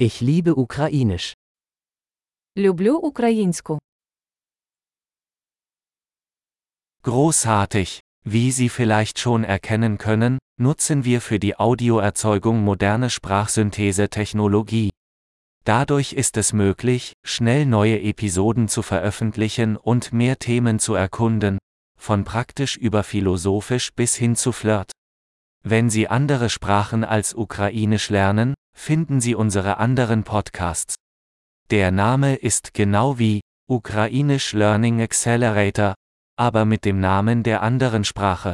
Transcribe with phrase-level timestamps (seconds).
[0.00, 1.34] Ich liebe Ukrainisch.
[2.56, 3.78] Люблю українську.
[7.02, 8.00] Großartig!
[8.24, 14.90] Wie Sie vielleicht schon erkennen können, nutzen wir für die Audioerzeugung moderne Sprachsynthese-Technologie.
[15.64, 21.58] Dadurch ist es möglich, schnell neue Episoden zu veröffentlichen und mehr Themen zu erkunden,
[21.98, 24.92] von praktisch über philosophisch bis hin zu Flirt.
[25.64, 30.95] Wenn Sie andere Sprachen als Ukrainisch lernen, finden Sie unsere anderen Podcasts.
[31.69, 35.95] Der Name ist genau wie Ukrainisch Learning Accelerator,
[36.37, 38.53] aber mit dem Namen der anderen Sprache.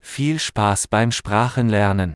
[0.00, 2.14] Viel Spaß beim Sprachenlernen!